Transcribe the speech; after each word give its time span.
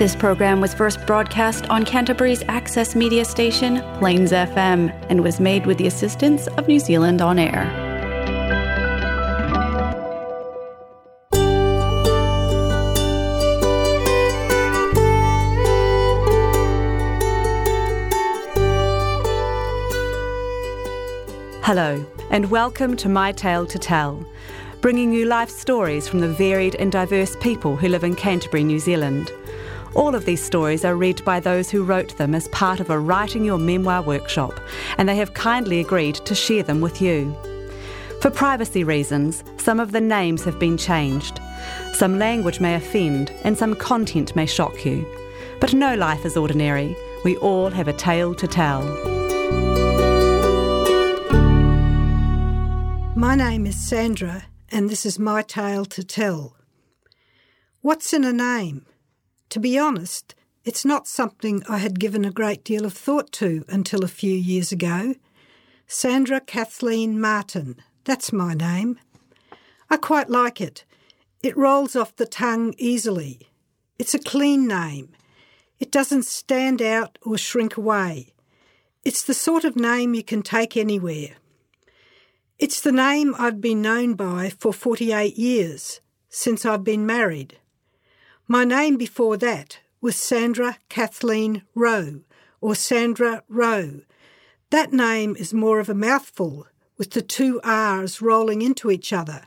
This 0.00 0.16
program 0.16 0.62
was 0.62 0.72
first 0.72 1.04
broadcast 1.06 1.68
on 1.68 1.84
Canterbury's 1.84 2.42
access 2.48 2.96
media 2.96 3.22
station, 3.22 3.82
Plains 3.98 4.32
FM, 4.32 4.90
and 5.10 5.22
was 5.22 5.38
made 5.38 5.66
with 5.66 5.76
the 5.76 5.86
assistance 5.86 6.46
of 6.46 6.66
New 6.66 6.78
Zealand 6.78 7.20
On 7.20 7.38
Air. 7.38 7.66
Hello, 21.62 22.02
and 22.30 22.50
welcome 22.50 22.96
to 22.96 23.10
My 23.10 23.32
Tale 23.32 23.66
to 23.66 23.78
Tell, 23.78 24.26
bringing 24.80 25.12
you 25.12 25.26
life 25.26 25.50
stories 25.50 26.08
from 26.08 26.20
the 26.20 26.28
varied 26.28 26.74
and 26.76 26.90
diverse 26.90 27.36
people 27.42 27.76
who 27.76 27.88
live 27.88 28.02
in 28.02 28.16
Canterbury, 28.16 28.64
New 28.64 28.78
Zealand. 28.78 29.30
All 29.94 30.14
of 30.14 30.24
these 30.24 30.44
stories 30.44 30.84
are 30.84 30.94
read 30.94 31.24
by 31.24 31.40
those 31.40 31.68
who 31.68 31.82
wrote 31.82 32.16
them 32.16 32.34
as 32.34 32.46
part 32.48 32.78
of 32.78 32.90
a 32.90 32.98
Writing 32.98 33.44
Your 33.44 33.58
Memoir 33.58 34.02
workshop, 34.02 34.60
and 34.98 35.08
they 35.08 35.16
have 35.16 35.34
kindly 35.34 35.80
agreed 35.80 36.14
to 36.14 36.34
share 36.34 36.62
them 36.62 36.80
with 36.80 37.02
you. 37.02 37.36
For 38.20 38.30
privacy 38.30 38.84
reasons, 38.84 39.42
some 39.56 39.80
of 39.80 39.90
the 39.90 40.00
names 40.00 40.44
have 40.44 40.60
been 40.60 40.76
changed. 40.76 41.40
Some 41.94 42.18
language 42.18 42.60
may 42.60 42.76
offend, 42.76 43.32
and 43.42 43.58
some 43.58 43.74
content 43.74 44.36
may 44.36 44.46
shock 44.46 44.84
you. 44.84 45.04
But 45.60 45.74
no 45.74 45.96
life 45.96 46.24
is 46.24 46.36
ordinary. 46.36 46.96
We 47.24 47.36
all 47.38 47.70
have 47.70 47.88
a 47.88 47.92
tale 47.92 48.34
to 48.36 48.46
tell. 48.46 48.82
My 53.16 53.34
name 53.34 53.66
is 53.66 53.76
Sandra, 53.76 54.44
and 54.70 54.88
this 54.88 55.04
is 55.04 55.18
my 55.18 55.42
tale 55.42 55.84
to 55.86 56.04
tell. 56.04 56.56
What's 57.80 58.12
in 58.12 58.24
a 58.24 58.32
name? 58.32 58.86
To 59.50 59.60
be 59.60 59.76
honest, 59.76 60.36
it's 60.64 60.84
not 60.84 61.08
something 61.08 61.62
I 61.68 61.78
had 61.78 61.98
given 61.98 62.24
a 62.24 62.30
great 62.30 62.62
deal 62.62 62.84
of 62.84 62.92
thought 62.92 63.32
to 63.32 63.64
until 63.68 64.04
a 64.04 64.08
few 64.08 64.32
years 64.34 64.70
ago. 64.70 65.16
Sandra 65.88 66.40
Kathleen 66.40 67.20
Martin, 67.20 67.76
that's 68.04 68.32
my 68.32 68.54
name. 68.54 69.00
I 69.90 69.96
quite 69.96 70.30
like 70.30 70.60
it. 70.60 70.84
It 71.42 71.56
rolls 71.56 71.96
off 71.96 72.14
the 72.14 72.26
tongue 72.26 72.74
easily. 72.78 73.48
It's 73.98 74.14
a 74.14 74.20
clean 74.20 74.68
name. 74.68 75.08
It 75.80 75.90
doesn't 75.90 76.26
stand 76.26 76.80
out 76.80 77.18
or 77.22 77.36
shrink 77.36 77.76
away. 77.76 78.32
It's 79.04 79.24
the 79.24 79.34
sort 79.34 79.64
of 79.64 79.74
name 79.74 80.14
you 80.14 80.22
can 80.22 80.42
take 80.42 80.76
anywhere. 80.76 81.36
It's 82.60 82.80
the 82.80 82.92
name 82.92 83.34
I've 83.36 83.60
been 83.60 83.82
known 83.82 84.14
by 84.14 84.50
for 84.50 84.72
48 84.72 85.36
years, 85.36 86.00
since 86.28 86.64
I've 86.64 86.84
been 86.84 87.04
married. 87.04 87.58
My 88.50 88.64
name 88.64 88.96
before 88.96 89.36
that 89.36 89.78
was 90.00 90.16
Sandra 90.16 90.78
Kathleen 90.88 91.62
Rowe, 91.72 92.22
or 92.60 92.74
Sandra 92.74 93.44
Rowe. 93.48 94.00
That 94.70 94.92
name 94.92 95.36
is 95.36 95.54
more 95.54 95.78
of 95.78 95.88
a 95.88 95.94
mouthful, 95.94 96.66
with 96.98 97.12
the 97.12 97.22
two 97.22 97.60
R's 97.62 98.20
rolling 98.20 98.60
into 98.60 98.90
each 98.90 99.12
other. 99.12 99.46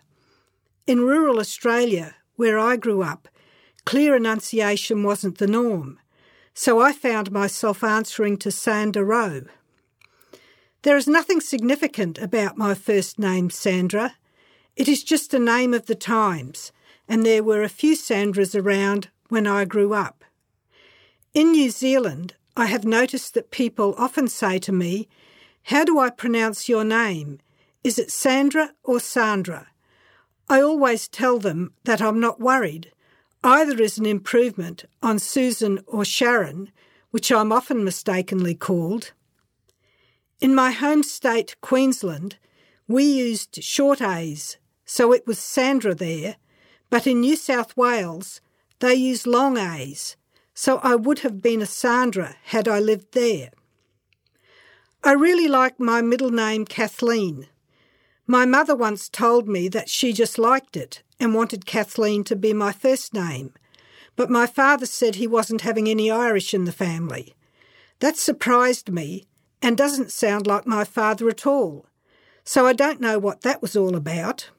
In 0.87 1.01
rural 1.01 1.37
Australia, 1.37 2.15
where 2.37 2.57
I 2.57 2.77
grew 2.77 3.03
up, 3.03 3.27
clear 3.83 4.15
enunciation 4.15 5.03
wasn't 5.03 5.37
the 5.37 5.47
norm, 5.47 5.99
so 6.53 6.79
I 6.79 6.93
found 6.93 7.29
myself 7.29 7.83
answering 7.83 8.37
to 8.37 8.51
Sandra 8.51 9.03
Rowe. 9.03 9.47
There 10.83 10.95
is 10.95 11.09
nothing 11.09 11.41
significant 11.41 12.19
about 12.19 12.57
my 12.57 12.73
first 12.73 13.19
name, 13.19 13.49
Sandra. 13.49 14.15
It 14.77 14.87
is 14.87 15.03
just 15.03 15.33
a 15.33 15.39
name 15.39 15.73
of 15.73 15.87
the 15.87 15.95
times, 15.95 16.71
and 17.14 17.23
there 17.23 17.44
were 17.44 17.61
a 17.61 17.69
few 17.69 17.95
Sandras 17.95 18.59
around 18.59 19.09
when 19.30 19.45
I 19.45 19.66
grew 19.66 19.94
up. 19.94 20.25
In 21.36 21.52
New 21.52 21.70
Zealand, 21.70 22.33
I 22.58 22.66
have 22.66 22.86
noticed 22.86 23.36
that 23.36 23.52
people 23.52 23.94
often 24.00 24.28
say 24.28 24.58
to 24.58 24.72
me, 24.72 25.08
How 25.66 25.83
do 25.83 26.00
I 26.00 26.09
pronounce 26.09 26.67
your 26.67 26.83
name? 26.83 27.39
Is 27.83 27.99
it 27.99 28.10
Sandra 28.10 28.71
or 28.83 28.99
Sandra? 28.99 29.67
I 30.49 30.60
always 30.60 31.08
tell 31.08 31.37
them 31.37 31.73
that 31.83 32.02
I'm 32.02 32.20
not 32.20 32.39
worried. 32.39 32.92
Either 33.43 33.80
is 33.80 33.99
an 33.99 34.08
improvement 34.08 34.86
on 35.04 35.20
Susan 35.20 35.83
or 35.86 36.04
Sharon, 36.04 36.71
which 37.11 37.32
I'm 37.32 37.52
often 37.52 37.83
mistakenly 37.83 38.55
called. 38.55 39.11
In 40.42 40.55
my 40.55 40.71
home 40.71 41.04
state, 41.04 41.58
Queensland, 41.61 42.37
we 42.87 43.04
used 43.04 43.64
short 43.64 44.02
A's, 44.02 44.58
so 44.83 45.14
it 45.14 45.27
was 45.27 45.37
Sandra 45.37 45.93
there, 45.93 46.37
but 46.93 47.08
in 47.08 47.21
New 47.21 47.36
South 47.36 47.76
Wales, 47.76 48.39
they 48.77 48.93
use 48.93 49.26
long 49.26 49.58
A's, 49.58 50.15
so 50.54 50.77
I 50.83 50.93
would 50.93 51.21
have 51.21 51.42
been 51.42 51.59
a 51.59 51.65
Sandra 51.65 52.36
had 52.43 52.67
I 52.67 52.80
lived 52.80 53.14
there. 53.14 53.49
I 55.04 55.14
really 55.14 55.48
like 55.48 55.80
my 55.80 56.04
middle 56.04 56.30
name, 56.30 56.65
Kathleen. 56.65 57.48
My 58.27 58.45
mother 58.45 58.76
once 58.76 59.09
told 59.09 59.48
me 59.48 59.67
that 59.70 59.89
she 59.89 60.14
just 60.14 60.37
liked 60.37 60.77
it 60.77 61.02
and 61.20 61.33
wanted 61.33 61.65
Kathleen 61.65 62.23
to 62.26 62.36
be 62.36 62.54
my 62.54 62.71
first 62.71 63.11
name, 63.11 63.55
but 64.15 64.30
my 64.30 64.45
father 64.45 64.86
said 64.86 65.15
he 65.15 65.25
wasn't 65.25 65.61
having 65.61 65.89
any 65.89 66.11
Irish 66.11 66.54
in 66.54 66.65
the 66.65 66.71
family. 66.71 67.33
That 68.02 68.17
surprised 68.17 68.92
me 68.92 69.25
and 69.64 69.75
doesn't 69.75 70.11
sound 70.11 70.45
like 70.45 70.67
my 70.67 70.83
father 70.83 71.27
at 71.27 71.48
all, 71.48 71.87
so 72.43 72.67
I 72.67 72.73
don't 72.73 73.02
know 73.02 73.17
what 73.17 73.42
that 73.42 73.64
was 73.64 73.75
all 73.75 73.95
about. 73.95 74.52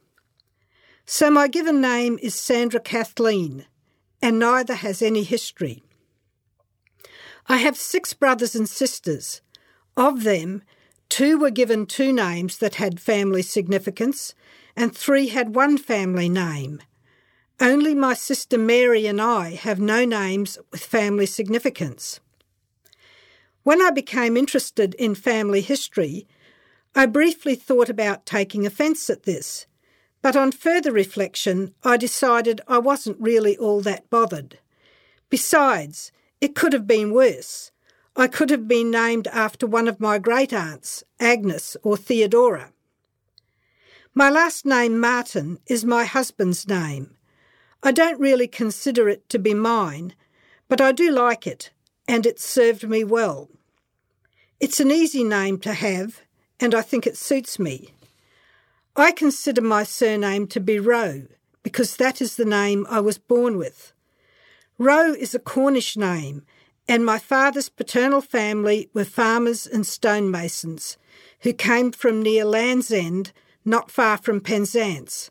So 1.07 1.31
my 1.31 1.49
given 1.49 1.83
name 1.83 2.19
is 2.23 2.35
Sandra 2.35 2.81
Kathleen, 2.81 3.67
and 4.23 4.39
neither 4.39 4.75
has 4.75 5.03
any 5.03 5.23
history. 5.23 5.83
I 7.47 7.59
have 7.59 7.77
six 7.77 8.15
brothers 8.15 8.55
and 8.55 8.67
sisters. 8.67 9.43
Of 9.99 10.25
them, 10.25 10.63
two 11.11 11.39
were 11.39 11.51
given 11.51 11.85
two 11.85 12.11
names 12.11 12.57
that 12.59 12.77
had 12.77 13.01
family 13.01 13.43
significance, 13.43 14.35
and 14.75 14.97
three 14.97 15.29
had 15.29 15.55
one 15.55 15.77
family 15.77 16.31
name. 16.31 16.81
Only 17.61 17.95
my 17.95 18.15
sister 18.15 18.57
Mary 18.57 19.07
and 19.07 19.21
I 19.21 19.51
have 19.51 19.79
no 19.79 20.07
names 20.07 20.59
with 20.73 20.83
family 20.83 21.27
significance. 21.27 22.19
When 23.63 23.83
I 23.83 23.91
became 23.91 24.39
interested 24.39 24.95
in 24.95 25.15
family 25.15 25.61
history, 25.61 26.27
I 26.95 27.05
briefly 27.07 27.57
thought 27.57 27.91
about 27.91 28.25
taking 28.25 28.65
offence 28.65 29.11
at 29.11 29.25
this, 29.25 29.67
but 30.25 30.37
on 30.37 30.51
further 30.51 30.91
reflection, 30.91 31.75
I 31.85 31.99
decided 31.99 32.63
I 32.67 32.79
wasn't 32.79 33.21
really 33.21 33.59
all 33.59 33.83
that 33.83 34.09
bothered. 34.09 34.59
Besides, 35.29 36.13
it 36.41 36.55
could 36.55 36.73
have 36.73 36.87
been 36.87 37.13
worse. 37.13 37.73
I 38.17 38.29
could 38.29 38.49
have 38.49 38.67
been 38.67 38.91
named 38.91 39.27
after 39.27 39.67
one 39.67 39.87
of 39.87 40.01
my 40.01 40.17
great 40.17 40.51
aunts, 40.51 41.05
Agnes 41.21 41.77
or 41.83 41.99
Theodora. 41.99 42.73
My 44.15 44.31
last 44.31 44.65
name, 44.65 44.99
Martin, 44.99 45.59
is 45.67 45.85
my 45.85 46.07
husband's 46.07 46.67
name. 46.67 47.17
I 47.83 47.93
don't 47.93 48.19
really 48.19 48.49
consider 48.49 49.11
it 49.11 49.29
to 49.29 49.39
be 49.39 49.53
mine, 49.53 50.15
but 50.71 50.81
I 50.81 50.93
do 50.93 51.11
like 51.11 51.47
it, 51.47 51.71
and 52.09 52.25
it 52.25 52.41
served 52.41 52.89
me 52.89 53.05
well. 53.05 53.51
It's 54.59 54.81
an 54.81 54.91
easy 54.91 55.23
name 55.23 55.59
to 55.59 55.75
have, 55.75 56.23
and 56.59 56.75
I 56.75 56.81
think 56.81 57.07
it 57.07 57.19
suits 57.19 57.59
me. 57.59 57.94
I 58.97 59.13
consider 59.13 59.61
my 59.61 59.85
surname 59.85 60.47
to 60.49 60.61
be 60.61 60.79
Rowe 60.79 61.27
because 61.63 61.97
that 61.97 62.21
is 62.21 62.37
the 62.37 62.45
name 62.45 62.87
I 62.89 63.01
was 63.01 63.19
born 63.19 63.57
with. 63.57 63.93
Rowe 64.79 65.13
is 65.13 65.35
a 65.35 65.39
Cornish 65.39 65.97
name, 65.97 66.45
and 66.87 67.05
my 67.05 67.19
father's 67.19 67.69
paternal 67.69 68.21
family 68.21 68.91
were 68.93 69.05
farmers 69.05 69.67
and 69.67 69.85
stonemasons 69.85 70.97
who 71.41 71.53
came 71.53 71.93
from 71.93 72.23
near 72.23 72.45
Land's 72.45 72.91
End, 72.91 73.33
not 73.65 73.91
far 73.91 74.19
from 74.19 74.41
Penzance. 74.41 75.31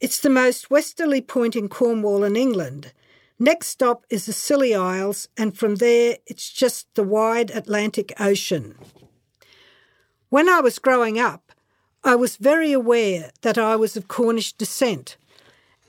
It's 0.00 0.20
the 0.20 0.30
most 0.30 0.70
westerly 0.70 1.20
point 1.20 1.56
in 1.56 1.68
Cornwall 1.68 2.24
in 2.24 2.36
England, 2.36 2.92
Next 3.38 3.66
stop 3.66 4.06
is 4.10 4.26
the 4.26 4.32
Scilly 4.32 4.74
Isles, 4.74 5.28
and 5.36 5.58
from 5.58 5.76
there 5.76 6.18
it's 6.26 6.50
just 6.50 6.86
the 6.94 7.02
wide 7.02 7.50
Atlantic 7.50 8.12
Ocean. 8.20 8.76
When 10.28 10.48
I 10.48 10.60
was 10.60 10.78
growing 10.78 11.18
up, 11.18 11.43
I 12.06 12.16
was 12.16 12.36
very 12.36 12.70
aware 12.70 13.30
that 13.40 13.56
I 13.56 13.76
was 13.76 13.96
of 13.96 14.08
Cornish 14.08 14.52
descent, 14.52 15.16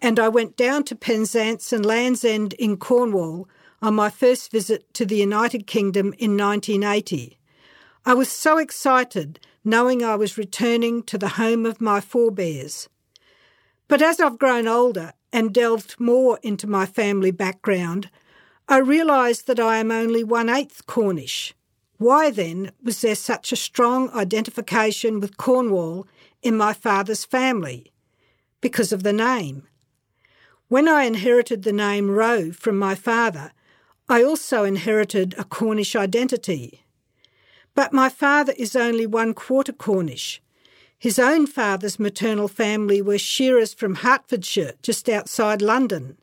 and 0.02 0.18
I 0.18 0.30
went 0.30 0.56
down 0.56 0.86
to 0.86 0.96
Penzance 0.96 1.74
and 1.74 1.86
Land's 1.86 2.24
End 2.24 2.54
in 2.54 2.78
Cornwall 2.78 3.50
on 3.82 3.96
my 3.96 4.10
first 4.10 4.50
visit 4.50 4.94
to 4.94 5.06
the 5.06 5.18
United 5.18 5.68
Kingdom 5.68 6.14
in 6.18 6.38
1980. 6.38 7.38
I 8.06 8.14
was 8.14 8.30
so 8.30 8.58
excited 8.58 9.42
knowing 9.66 10.06
I 10.06 10.16
was 10.16 10.38
returning 10.38 11.04
to 11.04 11.18
the 11.18 11.36
home 11.36 11.66
of 11.66 11.82
my 11.82 12.00
forebears. 12.00 12.88
But 13.90 14.02
as 14.02 14.22
I've 14.22 14.40
grown 14.40 14.70
older 14.70 15.12
and 15.34 15.54
delved 15.54 16.00
more 16.00 16.40
into 16.42 16.66
my 16.66 16.86
family 16.86 17.32
background, 17.32 18.10
I 18.70 18.78
realised 18.78 19.48
that 19.48 19.60
I 19.60 19.78
am 19.78 19.92
only 19.92 20.24
one 20.24 20.48
eighth 20.48 20.86
Cornish. 20.86 21.54
Why 21.98 22.30
then 22.30 22.72
was 22.84 23.00
there 23.02 23.16
such 23.16 23.52
a 23.52 23.56
strong 23.56 24.10
identification 24.12 25.20
with 25.20 25.38
Cornwall 25.38 26.08
in 26.42 26.58
my 26.58 26.74
father's 26.74 27.24
family? 27.24 27.94
Because 28.60 28.92
of 28.92 29.04
the 29.04 29.14
name. 29.14 29.68
When 30.68 30.88
I 30.90 31.04
inherited 31.04 31.64
the 31.64 31.72
name 31.72 32.10
Rowe 32.10 32.52
from 32.52 32.78
my 32.78 32.96
father, 32.96 33.54
I 34.10 34.24
also 34.24 34.64
inherited 34.64 35.36
a 35.38 35.44
Cornish 35.44 35.96
identity. 35.96 36.84
But 37.76 37.94
my 37.94 38.10
father 38.10 38.54
is 38.58 38.76
only 38.76 39.06
one 39.06 39.34
quarter 39.34 39.72
Cornish. 39.72 40.42
His 40.98 41.18
own 41.20 41.48
father's 41.48 42.00
maternal 42.00 42.48
family 42.48 43.02
were 43.02 43.18
shearers 43.18 43.74
from 43.74 43.96
Hertfordshire, 43.96 44.74
just 44.82 45.08
outside 45.08 45.62
London. 45.62 46.18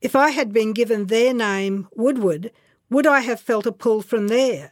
If 0.00 0.14
I 0.14 0.30
had 0.30 0.52
been 0.52 0.72
given 0.72 1.06
their 1.06 1.34
name, 1.34 1.88
Woodward, 1.94 2.52
would 2.88 3.06
I 3.06 3.20
have 3.20 3.40
felt 3.40 3.66
a 3.66 3.72
pull 3.72 4.00
from 4.00 4.28
there? 4.28 4.70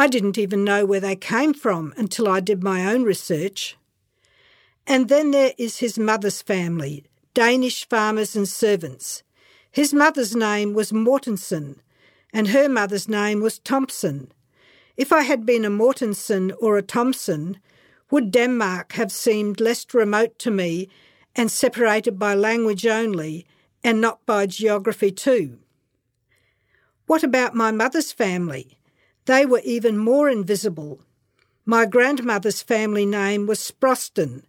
I 0.00 0.06
didn't 0.06 0.38
even 0.38 0.64
know 0.64 0.86
where 0.86 0.98
they 0.98 1.14
came 1.14 1.52
from 1.52 1.92
until 1.94 2.26
I 2.26 2.40
did 2.40 2.62
my 2.62 2.90
own 2.90 3.02
research. 3.02 3.76
And 4.86 5.10
then 5.10 5.30
there 5.30 5.52
is 5.58 5.80
his 5.80 5.98
mother's 5.98 6.40
family, 6.40 7.04
Danish 7.34 7.86
farmers 7.86 8.34
and 8.34 8.48
servants. 8.48 9.22
His 9.70 9.92
mother's 9.92 10.34
name 10.34 10.72
was 10.72 10.90
Mortensen, 10.90 11.82
and 12.32 12.48
her 12.48 12.66
mother's 12.66 13.10
name 13.10 13.42
was 13.42 13.58
Thompson. 13.58 14.32
If 14.96 15.12
I 15.12 15.20
had 15.20 15.44
been 15.44 15.66
a 15.66 15.70
Mortensen 15.70 16.54
or 16.62 16.78
a 16.78 16.82
Thompson, 16.82 17.58
would 18.10 18.30
Denmark 18.30 18.92
have 18.92 19.12
seemed 19.12 19.60
less 19.60 19.84
remote 19.92 20.38
to 20.38 20.50
me 20.50 20.88
and 21.36 21.50
separated 21.50 22.18
by 22.18 22.34
language 22.34 22.86
only 22.86 23.46
and 23.84 24.00
not 24.00 24.24
by 24.24 24.46
geography 24.46 25.10
too? 25.10 25.58
What 27.04 27.22
about 27.22 27.54
my 27.54 27.70
mother's 27.70 28.12
family? 28.12 28.78
They 29.30 29.46
were 29.46 29.62
even 29.62 29.96
more 29.96 30.28
invisible. 30.28 31.04
My 31.64 31.86
grandmother's 31.86 32.62
family 32.62 33.06
name 33.06 33.46
was 33.46 33.60
Sproston, 33.60 34.42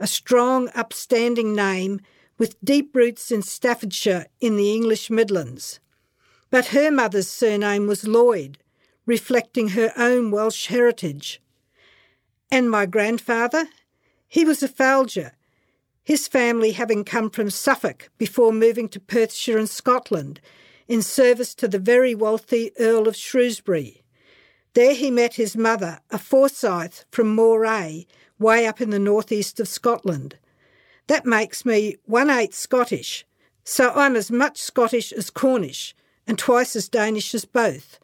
a 0.00 0.08
strong, 0.08 0.70
upstanding 0.74 1.54
name 1.54 2.00
with 2.36 2.60
deep 2.64 2.96
roots 2.96 3.30
in 3.30 3.42
Staffordshire 3.42 4.26
in 4.40 4.56
the 4.56 4.72
English 4.72 5.08
Midlands. 5.08 5.78
But 6.50 6.74
her 6.74 6.90
mother's 6.90 7.28
surname 7.28 7.86
was 7.86 8.08
Lloyd, 8.08 8.58
reflecting 9.06 9.68
her 9.68 9.92
own 9.96 10.32
Welsh 10.32 10.66
heritage. 10.66 11.40
And 12.50 12.68
my 12.68 12.86
grandfather? 12.86 13.68
He 14.26 14.44
was 14.44 14.64
a 14.64 14.68
Falger, 14.68 15.30
his 16.02 16.26
family 16.26 16.72
having 16.72 17.04
come 17.04 17.30
from 17.30 17.50
Suffolk 17.50 18.10
before 18.18 18.52
moving 18.52 18.88
to 18.88 18.98
Perthshire 18.98 19.58
in 19.58 19.68
Scotland 19.68 20.40
in 20.88 21.02
service 21.02 21.54
to 21.54 21.68
the 21.68 21.78
very 21.78 22.16
wealthy 22.16 22.72
Earl 22.80 23.06
of 23.06 23.14
Shrewsbury. 23.14 24.03
There 24.74 24.94
he 24.94 25.10
met 25.10 25.34
his 25.34 25.56
mother, 25.56 26.00
a 26.10 26.18
Forsyth 26.18 27.04
from 27.10 27.34
Moray, 27.34 28.06
way 28.38 28.66
up 28.66 28.80
in 28.80 28.90
the 28.90 28.98
northeast 28.98 29.60
of 29.60 29.68
Scotland. 29.68 30.36
That 31.06 31.24
makes 31.24 31.64
me 31.64 31.96
one 32.06 32.28
eighth 32.28 32.54
Scottish, 32.54 33.24
so 33.62 33.92
I'm 33.94 34.16
as 34.16 34.32
much 34.32 34.60
Scottish 34.60 35.12
as 35.12 35.30
Cornish, 35.30 35.94
and 36.26 36.38
twice 36.38 36.74
as 36.74 36.88
Danish 36.88 37.34
as 37.34 37.44
both. 37.44 38.00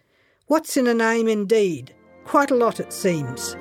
What's 0.46 0.76
in 0.76 0.86
a 0.86 0.94
name 0.94 1.26
indeed? 1.26 1.92
Quite 2.24 2.52
a 2.52 2.56
lot, 2.56 2.78
it 2.78 2.92
seems. 2.92 3.56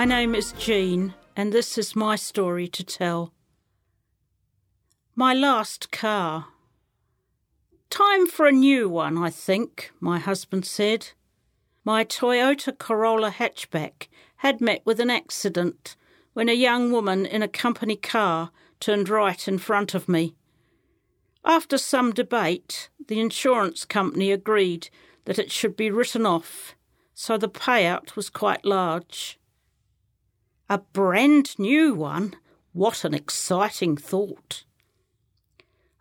My 0.00 0.06
name 0.06 0.34
is 0.34 0.52
Jean, 0.52 1.12
and 1.36 1.52
this 1.52 1.76
is 1.76 1.94
my 1.94 2.16
story 2.16 2.68
to 2.68 2.82
tell. 2.82 3.34
My 5.14 5.34
last 5.34 5.92
car. 5.92 6.46
Time 7.90 8.26
for 8.26 8.46
a 8.46 8.50
new 8.50 8.88
one, 8.88 9.18
I 9.18 9.28
think, 9.28 9.92
my 10.00 10.18
husband 10.18 10.64
said. 10.64 11.10
My 11.84 12.02
Toyota 12.02 12.78
Corolla 12.78 13.30
hatchback 13.30 14.08
had 14.36 14.62
met 14.62 14.80
with 14.86 15.00
an 15.00 15.10
accident 15.10 15.96
when 16.32 16.48
a 16.48 16.54
young 16.54 16.92
woman 16.92 17.26
in 17.26 17.42
a 17.42 17.46
company 17.46 17.96
car 17.96 18.52
turned 18.80 19.10
right 19.10 19.46
in 19.46 19.58
front 19.58 19.94
of 19.94 20.08
me. 20.08 20.34
After 21.44 21.76
some 21.76 22.12
debate, 22.12 22.88
the 23.06 23.20
insurance 23.20 23.84
company 23.84 24.32
agreed 24.32 24.88
that 25.26 25.38
it 25.38 25.52
should 25.52 25.76
be 25.76 25.90
written 25.90 26.24
off, 26.24 26.74
so 27.12 27.36
the 27.36 27.50
payout 27.50 28.16
was 28.16 28.30
quite 28.30 28.64
large. 28.64 29.36
A 30.70 30.78
brand 30.78 31.58
new 31.58 31.94
one? 31.94 32.36
What 32.72 33.04
an 33.04 33.12
exciting 33.12 33.96
thought! 33.96 34.62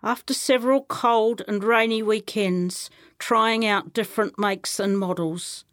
After 0.04 0.32
several 0.32 0.84
cold 0.84 1.42
and 1.48 1.64
rainy 1.64 2.04
weekends 2.04 2.92
trying 3.18 3.66
out 3.66 3.94
different 3.94 4.38
makes 4.38 4.80
and 4.80 5.00
models, 5.00 5.66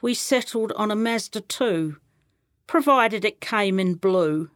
we 0.00 0.14
settled 0.14 0.70
on 0.76 0.92
a 0.92 0.94
Mazda 0.94 1.40
2, 1.40 1.96
provided 2.68 3.24
it 3.24 3.40
came 3.40 3.80
in 3.80 3.96
blue. 3.96 4.50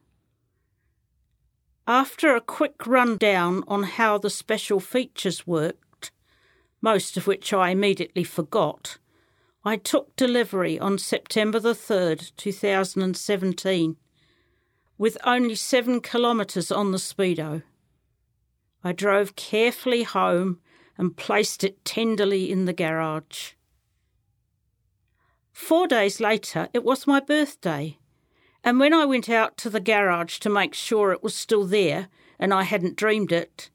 After 1.88 2.36
a 2.36 2.40
quick 2.40 2.86
rundown 2.86 3.64
on 3.66 3.82
how 3.82 4.16
the 4.16 4.30
special 4.30 4.78
features 4.78 5.44
worked, 5.44 6.12
most 6.80 7.16
of 7.16 7.26
which 7.26 7.52
I 7.52 7.70
immediately 7.70 8.22
forgot, 8.22 8.98
I 9.64 9.76
took 9.76 10.14
delivery 10.14 10.78
on 10.78 10.98
September 10.98 11.58
the 11.58 11.74
3rd, 11.74 12.32
2017, 12.36 13.96
with 14.96 15.18
only 15.24 15.54
seven 15.54 16.00
kilometres 16.00 16.70
on 16.70 16.92
the 16.92 16.98
Speedo. 16.98 17.62
I 18.84 18.92
drove 18.92 19.36
carefully 19.36 20.04
home 20.04 20.60
and 20.96 21.16
placed 21.16 21.64
it 21.64 21.84
tenderly 21.84 22.50
in 22.50 22.64
the 22.64 22.72
garage. 22.72 23.52
Four 25.52 25.88
days 25.88 26.20
later, 26.20 26.68
it 26.72 26.84
was 26.84 27.06
my 27.06 27.18
birthday, 27.18 27.98
and 28.62 28.78
when 28.78 28.94
I 28.94 29.04
went 29.04 29.28
out 29.28 29.56
to 29.58 29.70
the 29.70 29.80
garage 29.80 30.38
to 30.40 30.48
make 30.48 30.74
sure 30.74 31.12
it 31.12 31.22
was 31.22 31.34
still 31.34 31.64
there 31.64 32.08
and 32.38 32.54
I 32.54 32.62
hadn't 32.62 32.96
dreamed 32.96 33.32
it, 33.32 33.70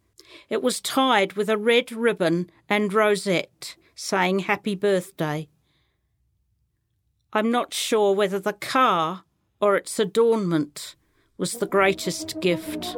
it 0.50 0.62
was 0.62 0.80
tied 0.80 1.34
with 1.34 1.50
a 1.50 1.58
red 1.58 1.92
ribbon 1.92 2.50
and 2.70 2.94
rosette 2.94 3.76
saying 3.96 4.40
Happy 4.40 4.76
Birthday. 4.76 5.50
I'm 7.36 7.50
not 7.50 7.74
sure 7.74 8.14
whether 8.14 8.38
the 8.38 8.54
car 8.54 9.24
or 9.60 9.76
its 9.76 9.98
adornment 9.98 10.96
was 11.40 11.54
the 11.54 11.66
greatest 11.66 12.40
gift. 12.42 12.96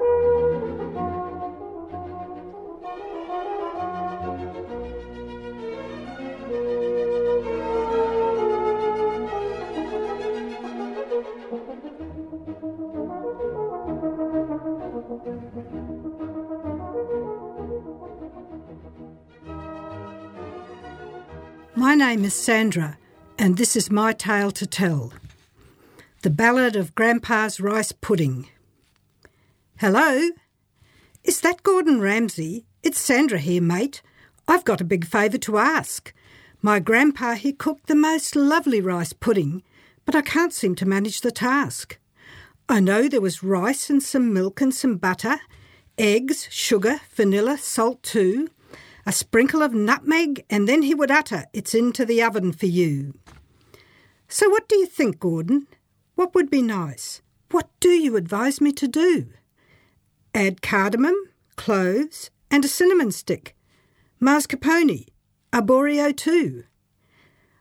Name 22.15 22.23
is 22.23 22.33
Sandra, 22.33 22.97
and 23.37 23.57
this 23.57 23.75
is 23.75 23.91
my 23.91 24.13
tale 24.13 24.49
to 24.49 24.65
tell. 24.65 25.11
The 26.21 26.29
Ballad 26.29 26.77
of 26.77 26.95
Grandpa's 26.95 27.59
Rice 27.59 27.91
Pudding. 27.91 28.47
Hello? 29.79 30.29
Is 31.25 31.41
that 31.41 31.63
Gordon 31.63 31.99
Ramsay? 31.99 32.67
It's 32.83 33.01
Sandra 33.01 33.37
here, 33.37 33.61
mate. 33.61 34.01
I've 34.47 34.63
got 34.63 34.79
a 34.79 34.85
big 34.85 35.05
favour 35.05 35.37
to 35.39 35.57
ask. 35.57 36.13
My 36.61 36.79
grandpa, 36.79 37.33
he 37.33 37.51
cooked 37.51 37.87
the 37.87 37.95
most 37.95 38.33
lovely 38.33 38.79
rice 38.79 39.11
pudding, 39.11 39.61
but 40.05 40.15
I 40.15 40.21
can't 40.21 40.53
seem 40.53 40.73
to 40.75 40.85
manage 40.85 41.19
the 41.19 41.31
task. 41.31 41.97
I 42.69 42.79
know 42.79 43.09
there 43.09 43.19
was 43.19 43.43
rice 43.43 43.89
and 43.89 44.01
some 44.01 44.33
milk 44.33 44.61
and 44.61 44.73
some 44.73 44.95
butter, 44.95 45.41
eggs, 45.97 46.47
sugar, 46.49 47.01
vanilla, 47.13 47.57
salt 47.57 48.01
too, 48.03 48.47
a 49.05 49.11
sprinkle 49.11 49.61
of 49.61 49.73
nutmeg, 49.73 50.43
and 50.49 50.67
then 50.67 50.81
he 50.81 50.95
would 50.95 51.11
utter, 51.11 51.45
It's 51.53 51.75
into 51.75 52.05
the 52.05 52.23
oven 52.23 52.51
for 52.51 52.65
you. 52.65 53.13
So, 54.27 54.49
what 54.49 54.67
do 54.67 54.75
you 54.77 54.87
think, 54.87 55.19
Gordon? 55.19 55.67
What 56.15 56.33
would 56.33 56.49
be 56.49 56.61
nice? 56.61 57.21
What 57.51 57.69
do 57.79 57.89
you 57.89 58.15
advise 58.15 58.59
me 58.59 58.71
to 58.73 58.87
do? 58.87 59.27
Add 60.33 60.61
cardamom, 60.61 61.15
cloves, 61.55 62.31
and 62.49 62.65
a 62.65 62.67
cinnamon 62.67 63.11
stick. 63.11 63.55
Mascarpone, 64.19 65.07
arborio 65.53 66.15
too. 66.15 66.63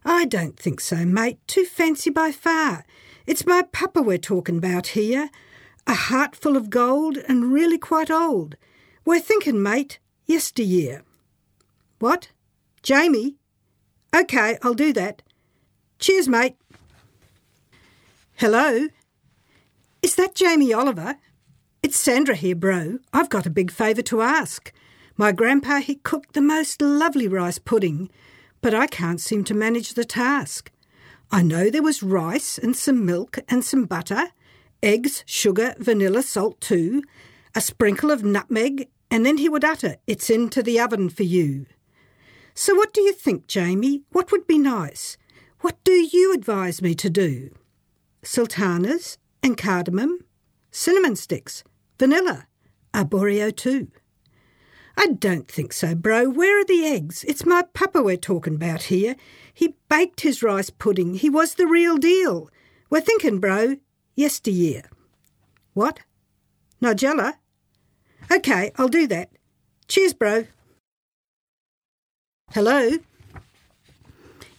I 0.05 0.25
don't 0.25 0.59
think 0.59 0.81
so, 0.81 1.05
mate. 1.05 1.39
Too 1.47 1.65
fancy 1.65 2.11
by 2.11 2.33
far. 2.33 2.85
It's 3.27 3.47
my 3.47 3.63
papa 3.63 4.03
we're 4.03 4.19
talking 4.19 4.59
about 4.59 4.89
here. 4.89 5.31
A 5.87 5.95
heart 5.95 6.35
full 6.35 6.57
of 6.57 6.71
gold 6.71 7.19
and 7.29 7.53
really 7.53 7.79
quite 7.79 8.11
old. 8.11 8.57
We're 9.05 9.21
thinking, 9.21 9.63
mate, 9.63 9.99
yesteryear. 10.27 11.03
What? 12.05 12.29
Jamie? 12.83 13.37
OK, 14.15 14.59
I'll 14.61 14.75
do 14.75 14.93
that. 14.93 15.23
Cheers, 15.99 16.29
mate. 16.29 16.55
Hello? 18.35 18.89
Is 20.03 20.15
that 20.17 20.35
Jamie 20.35 20.75
Oliver? 20.75 21.17
It's 21.83 21.99
Sandra 21.99 22.35
here, 22.35 22.57
bro. 22.57 22.99
I've 23.15 23.31
got 23.31 23.47
a 23.47 23.51
big 23.59 23.71
favour 23.71 24.03
to 24.03 24.21
ask. 24.21 24.71
My 25.17 25.33
grandpa, 25.33 25.81
he 25.81 25.95
cooked 25.95 26.35
the 26.35 26.43
most 26.43 26.83
lovely 26.83 27.27
rice 27.27 27.57
pudding, 27.57 28.11
but 28.61 28.75
I 28.75 28.87
can't 28.87 29.19
seem 29.19 29.43
to 29.45 29.55
manage 29.55 29.95
the 29.95 30.05
task. 30.05 30.71
I 31.31 31.43
know 31.43 31.71
there 31.71 31.83
was 31.83 32.03
rice 32.03 32.59
and 32.59 32.77
some 32.77 33.07
milk 33.07 33.39
and 33.49 33.65
some 33.65 33.87
butter, 33.87 34.27
eggs, 34.83 35.25
sugar, 35.25 35.75
vanilla, 35.79 36.23
salt 36.23 36.61
too, 36.61 37.03
a 37.55 37.63
sprinkle 37.63 38.11
of 38.11 38.23
nutmeg, 38.23 38.91
and 39.11 39.25
then 39.25 39.39
he 39.39 39.49
would 39.49 39.65
utter, 39.65 39.97
It's 40.07 40.29
into 40.29 40.63
the 40.63 40.79
oven 40.79 41.09
for 41.09 41.23
you. 41.23 41.65
So 42.55 42.75
what 42.75 42.93
do 42.93 43.01
you 43.01 43.13
think, 43.13 43.49
Jamie? 43.49 44.03
What 44.11 44.31
would 44.31 44.47
be 44.47 44.59
nice? 44.59 45.17
What 45.61 45.83
do 45.83 45.93
you 45.93 46.33
advise 46.33 46.81
me 46.81 46.95
to 46.95 47.11
do? 47.11 47.51
Sultanas 48.23 49.19
and 49.43 49.57
cardamom, 49.59 50.21
cinnamon 50.71 51.17
sticks, 51.17 51.65
vanilla, 51.99 52.47
arborio 52.93 53.55
too. 53.55 53.89
I 54.97 55.09
don't 55.09 55.51
think 55.51 55.73
so, 55.73 55.97
bro. 55.97 56.31
Where 56.31 56.61
are 56.61 56.65
the 56.65 56.87
eggs? 56.87 57.25
It's 57.27 57.45
my 57.45 57.63
papa 57.75 58.01
we're 58.03 58.17
talking 58.17 58.55
about 58.55 58.85
here. 58.85 59.17
He 59.53 59.75
baked 59.89 60.21
his 60.21 60.43
rice 60.43 60.71
pudding. 60.71 61.15
He 61.15 61.29
was 61.29 61.55
the 61.55 61.67
real 61.67 61.97
deal. 61.97 62.49
We're 62.91 63.01
thinking, 63.01 63.41
bro, 63.41 63.77
yesteryear. 64.15 64.85
What? 65.73 65.99
Nigella? 66.81 67.35
OK, 68.31 68.71
I'll 68.77 68.89
do 68.89 69.09
that. 69.09 69.31
Cheers, 69.89 70.15
bro. 70.15 70.47
Hello? 72.55 72.99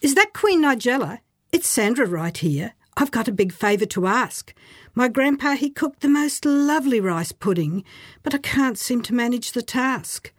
Is 0.02 0.16
that 0.16 0.34
Queen 0.34 0.64
Nigella? 0.64 1.20
It's 1.54 1.70
Sandra 1.70 2.06
right 2.06 2.36
here. 2.36 2.74
I've 2.98 3.10
got 3.10 3.30
a 3.30 3.32
big 3.32 3.54
favour 3.54 3.86
to 3.86 4.06
ask. 4.06 4.54
My 4.96 5.08
grandpa, 5.08 5.56
he 5.56 5.70
cooked 5.70 6.02
the 6.02 6.10
most 6.10 6.44
lovely 6.44 7.00
rice 7.00 7.32
pudding, 7.32 7.86
but 8.22 8.36
I 8.36 8.40
can't 8.40 8.78
seem 8.78 9.02
to 9.04 9.14
manage 9.14 9.54
the 9.54 9.62
task. 9.62 10.34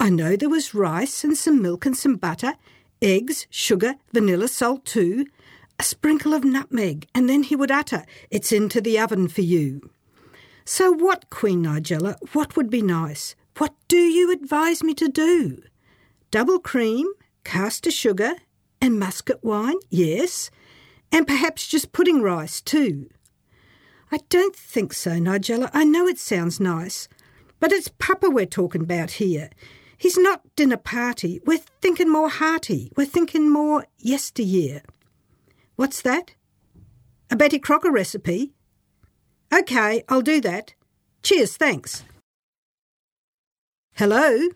I 0.00 0.10
know 0.10 0.34
there 0.34 0.48
was 0.48 0.74
rice 0.74 1.22
and 1.22 1.36
some 1.36 1.62
milk 1.62 1.86
and 1.86 1.96
some 1.96 2.16
butter, 2.16 2.54
eggs, 3.00 3.46
sugar, 3.48 3.94
vanilla, 4.12 4.48
salt 4.48 4.84
too, 4.84 5.26
a 5.78 5.84
sprinkle 5.84 6.34
of 6.34 6.42
nutmeg, 6.42 7.06
and 7.14 7.28
then 7.28 7.44
he 7.44 7.54
would 7.54 7.70
utter, 7.70 8.06
It's 8.28 8.50
into 8.50 8.80
the 8.80 8.98
oven 8.98 9.28
for 9.28 9.42
you. 9.42 9.88
So 10.64 10.90
what, 10.90 11.30
Queen 11.30 11.62
Nigella, 11.62 12.16
what 12.32 12.56
would 12.56 12.70
be 12.70 12.82
nice? 12.82 13.36
What 13.56 13.76
do 13.86 13.98
you 13.98 14.32
advise 14.32 14.82
me 14.82 14.94
to 14.94 15.06
do? 15.06 15.62
Double 16.30 16.58
cream, 16.58 17.06
caster 17.44 17.90
sugar, 17.90 18.34
and 18.80 18.98
muscat 18.98 19.42
wine, 19.42 19.78
yes, 19.88 20.50
and 21.10 21.26
perhaps 21.26 21.66
just 21.66 21.92
pudding 21.92 22.22
rice 22.22 22.60
too. 22.60 23.08
I 24.12 24.18
don't 24.28 24.56
think 24.56 24.92
so, 24.92 25.12
Nigella. 25.12 25.70
I 25.72 25.84
know 25.84 26.06
it 26.06 26.18
sounds 26.18 26.60
nice, 26.60 27.08
but 27.60 27.72
it's 27.72 27.90
Papa 27.98 28.30
we're 28.30 28.46
talking 28.46 28.82
about 28.82 29.12
here. 29.12 29.50
He's 29.96 30.16
not 30.16 30.42
dinner 30.54 30.76
party. 30.76 31.40
We're 31.44 31.60
thinking 31.82 32.10
more 32.10 32.28
hearty. 32.28 32.92
We're 32.96 33.06
thinking 33.06 33.50
more 33.50 33.86
yesteryear. 33.98 34.82
What's 35.76 36.02
that? 36.02 36.34
A 37.30 37.36
Betty 37.36 37.58
Crocker 37.58 37.90
recipe? 37.90 38.52
OK, 39.52 40.04
I'll 40.08 40.22
do 40.22 40.40
that. 40.42 40.74
Cheers, 41.22 41.56
thanks. 41.56 42.04
Hello? 43.94 44.48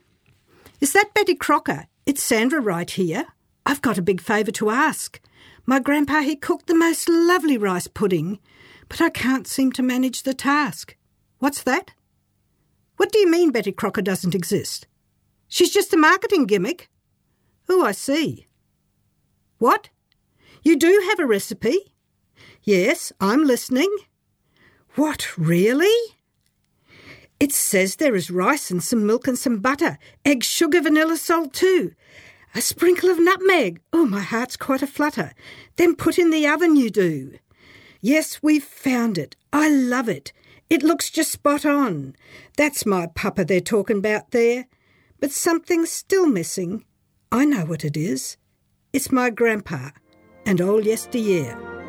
Is 0.82 0.92
that 0.94 1.14
Betty 1.14 1.36
Crocker? 1.36 1.86
It's 2.06 2.24
Sandra 2.24 2.60
right 2.60 2.90
here. 2.90 3.26
I've 3.64 3.82
got 3.82 3.98
a 3.98 4.02
big 4.02 4.20
favour 4.20 4.50
to 4.50 4.70
ask. 4.70 5.20
My 5.64 5.78
grandpa, 5.78 6.22
he 6.22 6.34
cooked 6.34 6.66
the 6.66 6.74
most 6.74 7.08
lovely 7.08 7.56
rice 7.56 7.86
pudding, 7.86 8.40
but 8.88 9.00
I 9.00 9.08
can't 9.08 9.46
seem 9.46 9.70
to 9.74 9.82
manage 9.84 10.24
the 10.24 10.34
task. 10.34 10.96
What's 11.38 11.62
that? 11.62 11.92
What 12.96 13.12
do 13.12 13.20
you 13.20 13.30
mean 13.30 13.52
Betty 13.52 13.70
Crocker 13.70 14.02
doesn't 14.02 14.34
exist? 14.34 14.88
She's 15.46 15.70
just 15.70 15.94
a 15.94 15.96
marketing 15.96 16.46
gimmick. 16.46 16.90
Oh, 17.68 17.84
I 17.84 17.92
see. 17.92 18.48
What? 19.58 19.88
You 20.64 20.76
do 20.76 21.06
have 21.10 21.20
a 21.20 21.26
recipe? 21.26 21.94
Yes, 22.64 23.12
I'm 23.20 23.44
listening. 23.44 23.96
What, 24.96 25.38
really? 25.38 26.16
It 27.42 27.50
says 27.52 27.96
there 27.96 28.14
is 28.14 28.30
rice 28.30 28.70
and 28.70 28.80
some 28.80 29.04
milk 29.04 29.26
and 29.26 29.36
some 29.36 29.58
butter, 29.58 29.98
egg, 30.24 30.44
sugar, 30.44 30.80
vanilla, 30.80 31.16
salt 31.16 31.52
too. 31.52 31.90
A 32.54 32.60
sprinkle 32.60 33.10
of 33.10 33.18
nutmeg. 33.18 33.80
Oh, 33.92 34.06
my 34.06 34.20
heart's 34.20 34.56
quite 34.56 34.80
a 34.80 34.86
flutter. 34.86 35.32
Then 35.74 35.96
put 35.96 36.20
in 36.20 36.30
the 36.30 36.46
oven, 36.46 36.76
you 36.76 36.88
do. 36.88 37.32
Yes, 38.00 38.44
we've 38.44 38.62
found 38.62 39.18
it. 39.18 39.34
I 39.52 39.68
love 39.68 40.08
it. 40.08 40.32
It 40.70 40.84
looks 40.84 41.10
just 41.10 41.32
spot 41.32 41.66
on. 41.66 42.14
That's 42.56 42.86
my 42.86 43.08
papa 43.08 43.44
they're 43.44 43.60
talking 43.60 43.98
about 43.98 44.30
there. 44.30 44.66
But 45.18 45.32
something's 45.32 45.90
still 45.90 46.28
missing. 46.28 46.84
I 47.32 47.44
know 47.44 47.64
what 47.64 47.84
it 47.84 47.96
is. 47.96 48.36
It's 48.92 49.10
my 49.10 49.30
grandpa 49.30 49.90
and 50.46 50.60
old 50.60 50.84
yesteryear. 50.84 51.81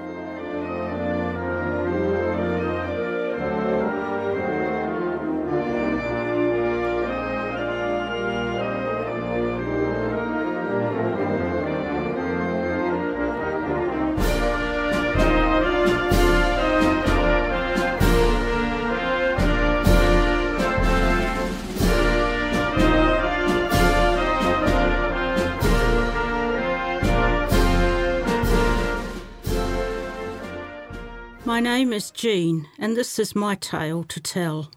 My 31.54 31.60
name 31.60 31.94
is 31.94 32.10
Jean, 32.10 32.68
and 32.80 32.98
this 32.98 33.20
is 33.20 33.36
my 33.36 33.54
tale 33.54 34.04
to 34.06 34.20
tell. 34.20 34.72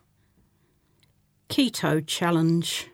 Keto 1.48 2.06
Challenge. 2.06 2.88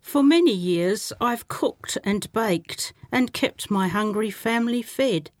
For 0.00 0.22
many 0.22 0.52
years, 0.52 1.12
I've 1.20 1.48
cooked 1.48 1.98
and 2.04 2.32
baked 2.32 2.92
and 3.10 3.32
kept 3.32 3.68
my 3.68 3.88
hungry 3.88 4.30
family 4.30 4.80
fed. 4.80 5.32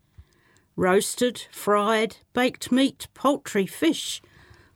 Roasted, 0.74 1.46
fried, 1.52 2.16
baked 2.32 2.72
meat, 2.72 3.06
poultry, 3.14 3.66
fish, 3.66 4.20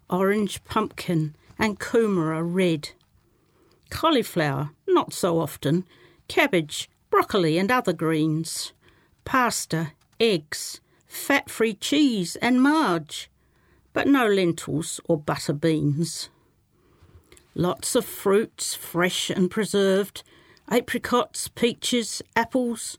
orange 0.09 0.63
pumpkin, 0.63 1.35
and 1.59 1.81
kumara 1.81 2.45
red. 2.45 2.91
Cauliflower, 3.91 4.71
not 4.87 5.13
so 5.13 5.41
often, 5.41 5.85
cabbage, 6.29 6.89
broccoli, 7.11 7.59
and 7.59 7.73
other 7.73 7.93
greens. 7.93 8.73
Pasta, 9.25 9.95
eggs 10.21 10.81
fat 11.07 11.49
free 11.51 11.75
cheese 11.75 12.37
and 12.37 12.63
marge, 12.63 13.31
but 13.93 14.07
no 14.07 14.27
lentils 14.27 15.01
or 15.05 15.19
butter 15.19 15.53
beans. 15.53 16.29
Lots 17.55 17.95
of 17.95 18.05
fruits, 18.05 18.75
fresh 18.75 19.31
and 19.31 19.51
preserved 19.51 20.23
apricots, 20.71 21.49
peaches, 21.49 22.21
apples, 22.35 22.99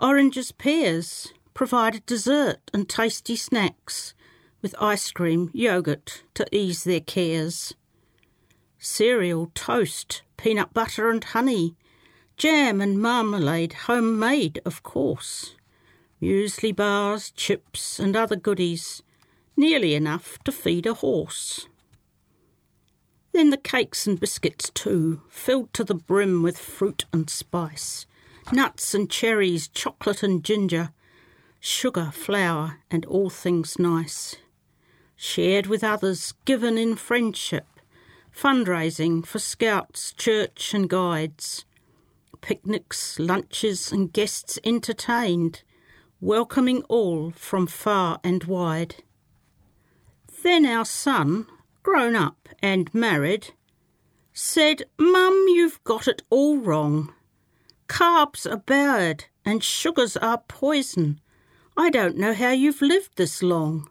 oranges, 0.00 0.52
pears, 0.52 1.32
provided 1.52 2.06
dessert 2.06 2.60
and 2.72 2.88
tasty 2.88 3.36
snacks, 3.36 4.14
with 4.62 4.74
ice 4.80 5.10
cream, 5.10 5.50
yogurt 5.52 6.22
to 6.34 6.46
ease 6.52 6.84
their 6.84 7.00
cares. 7.00 7.74
cereal, 8.78 9.50
toast, 9.54 10.22
peanut 10.36 10.72
butter 10.72 11.10
and 11.10 11.24
honey, 11.24 11.74
jam 12.36 12.80
and 12.80 13.02
marmalade, 13.02 13.72
homemade, 13.72 14.60
of 14.64 14.82
course, 14.84 15.56
muesli 16.20 16.74
bars, 16.74 17.30
chips, 17.30 17.98
and 17.98 18.16
other 18.16 18.36
goodies, 18.36 19.02
nearly 19.56 19.94
enough 19.94 20.38
to 20.44 20.52
feed 20.52 20.86
a 20.86 20.94
horse. 20.94 21.66
Then 23.32 23.50
the 23.50 23.56
cakes 23.56 24.06
and 24.06 24.18
biscuits, 24.18 24.70
too, 24.70 25.22
filled 25.28 25.72
to 25.74 25.84
the 25.84 25.94
brim 25.94 26.42
with 26.42 26.58
fruit 26.58 27.04
and 27.12 27.28
spice, 27.28 28.06
nuts 28.52 28.94
and 28.94 29.10
cherries, 29.10 29.68
chocolate 29.68 30.22
and 30.22 30.42
ginger, 30.42 30.90
sugar, 31.60 32.10
flour, 32.12 32.78
and 32.90 33.04
all 33.06 33.30
things 33.30 33.78
nice. 33.78 34.36
Shared 35.16 35.66
with 35.66 35.84
others, 35.84 36.34
given 36.44 36.78
in 36.78 36.96
friendship, 36.96 37.66
fundraising 38.34 39.26
for 39.26 39.38
scouts, 39.38 40.12
church, 40.12 40.72
and 40.72 40.88
guides, 40.88 41.64
picnics, 42.40 43.18
lunches, 43.18 43.92
and 43.92 44.12
guests 44.12 44.58
entertained, 44.64 45.62
welcoming 46.20 46.82
all 46.84 47.30
from 47.30 47.66
far 47.66 48.20
and 48.24 48.44
wide. 48.44 48.96
Then 50.42 50.66
our 50.66 50.84
son, 50.84 51.46
grown 51.82 52.16
up 52.16 52.48
and 52.60 52.92
married, 52.94 53.54
said, 54.32 54.84
Mum, 54.98 55.46
you've 55.48 55.82
got 55.84 56.06
it 56.08 56.22
all 56.30 56.58
wrong. 56.58 57.12
Carbs 57.88 58.50
are 58.50 58.58
bad 58.58 59.24
and 59.44 59.64
sugars 59.64 60.16
are 60.16 60.42
poison. 60.48 61.20
I 61.76 61.90
don't 61.90 62.16
know 62.16 62.34
how 62.34 62.50
you've 62.50 62.82
lived 62.82 63.16
this 63.16 63.42
long. 63.42 63.88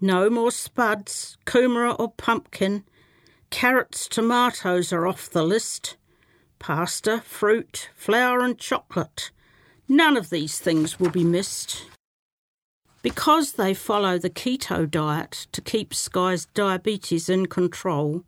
No 0.00 0.28
more 0.30 0.50
spuds, 0.50 1.36
kumara 1.44 1.98
or 1.98 2.12
pumpkin. 2.12 2.84
Carrots, 3.50 4.08
tomatoes 4.08 4.92
are 4.92 5.06
off 5.06 5.30
the 5.30 5.44
list. 5.44 5.96
Pasta, 6.58 7.20
fruit, 7.24 7.90
flour, 7.94 8.40
and 8.40 8.58
chocolate. 8.58 9.30
None 9.88 10.16
of 10.16 10.30
these 10.30 10.58
things 10.58 10.98
will 10.98 11.10
be 11.10 11.24
missed. 11.24 11.84
Because 13.02 13.52
they 13.52 13.74
follow 13.74 14.18
the 14.18 14.30
keto 14.30 14.90
diet 14.90 15.46
to 15.52 15.60
keep 15.60 15.92
Sky's 15.92 16.46
diabetes 16.46 17.28
in 17.28 17.46
control, 17.46 18.24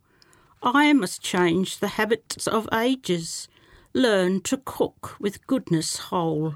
I 0.61 0.93
must 0.93 1.21
change 1.21 1.79
the 1.79 1.87
habits 1.89 2.47
of 2.47 2.69
ages, 2.71 3.47
learn 3.93 4.41
to 4.41 4.57
cook 4.57 5.15
with 5.19 5.47
goodness 5.47 5.97
whole. 5.97 6.55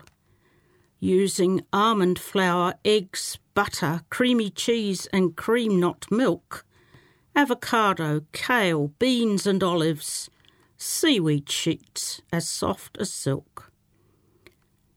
Using 1.00 1.66
almond 1.74 2.20
flour, 2.20 2.76
eggs, 2.86 3.40
butter, 3.56 4.02
creamy 4.12 4.52
cheese, 4.52 5.08
and 5.12 5.36
cream 5.36 5.80
not 5.80 6.06
milk, 6.12 6.64
avocado, 7.36 8.22
kale, 8.34 8.90
beans, 9.00 9.48
and 9.48 9.64
olives, 9.64 10.30
seaweed 10.78 11.50
sheets 11.50 12.22
as 12.32 12.48
soft 12.48 12.98
as 13.00 13.12
silk. 13.12 13.71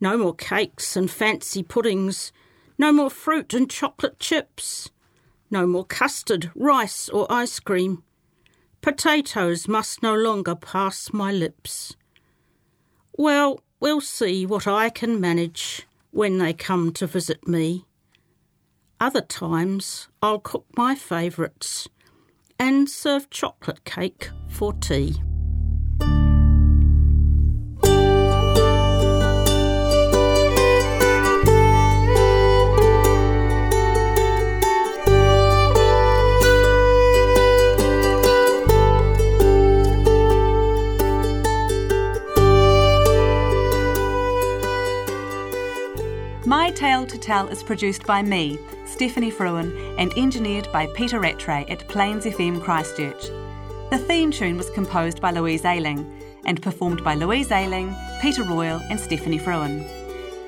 No 0.05 0.19
more 0.19 0.35
cakes 0.35 0.99
and 0.99 1.11
fancy 1.11 1.63
puddings 1.63 2.31
no 2.77 2.93
more 2.93 3.09
fruit 3.09 3.55
and 3.55 3.71
chocolate 3.71 4.21
chips. 4.21 4.91
No 5.51 5.67
more 5.67 5.87
custard, 5.87 6.51
rice, 6.55 7.09
or 7.09 7.27
ice 7.33 7.59
cream. 7.59 8.03
Potatoes 8.83 9.67
must 9.67 10.03
no 10.03 10.15
longer 10.15 10.55
pass 10.55 11.11
my 11.15 11.33
lips. 11.33 11.97
Well, 13.17 13.61
we'll 13.81 14.03
see 14.03 14.45
what 14.45 14.67
I 14.67 14.91
can 14.91 15.19
manage 15.23 15.87
when 16.11 16.37
they 16.37 16.53
come 16.53 16.93
to 16.93 17.07
visit 17.07 17.49
me. 17.49 17.87
Other 19.01 19.23
times 19.23 20.09
I'll 20.21 20.39
cook 20.39 20.67
my 20.77 20.95
favourites 20.95 21.89
and 22.59 22.91
serve 22.91 23.31
chocolate 23.31 23.87
cake 23.87 24.29
for 24.51 24.75
tea. 24.75 25.15
Tale 46.75 47.07
to 47.07 47.19
Tell 47.19 47.49
is 47.49 47.63
produced 47.63 48.05
by 48.05 48.21
me, 48.21 48.59
Stephanie 48.85 49.31
Fruin, 49.31 49.73
and 49.99 50.13
engineered 50.17 50.69
by 50.73 50.87
Peter 50.89 51.21
Rattray 51.21 51.65
at 51.69 51.87
Plains 51.89 52.25
FM 52.25 52.61
Christchurch. 52.63 53.29
The 53.91 53.99
theme 53.99 54.33
tune 54.33 54.57
was 54.57 54.71
composed 54.71 55.21
by 55.21 55.31
Louise 55.31 55.65
Ayling 55.65 56.05
and 56.47 56.61
performed 56.61 57.05
by 57.05 57.15
Louise 57.15 57.53
Ayling, 57.53 57.95
Peter 58.21 58.43
Royal, 58.43 58.81
and 58.91 58.99
Stephanie 58.99 59.39
Fruin. 59.39 59.85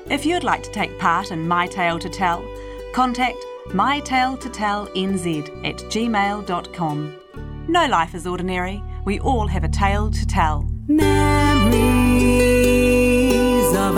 If 0.09 0.25
you'd 0.25 0.43
like 0.43 0.63
to 0.63 0.71
take 0.71 0.99
part 0.99 1.31
in 1.31 1.47
My 1.47 1.65
Tale 1.67 1.99
to 1.99 2.09
Tell, 2.09 2.43
contact 2.93 3.37
mytale2tellnz 3.69 5.65
at 5.65 5.77
gmail.com. 5.77 7.15
No 7.69 7.85
life 7.87 8.13
is 8.15 8.27
ordinary, 8.27 8.83
we 9.05 9.19
all 9.19 9.47
have 9.47 9.63
a 9.63 9.69
tale 9.69 10.11
to 10.11 10.27
tell. 10.27 10.69
Memories 10.87 11.77
of 13.75 13.97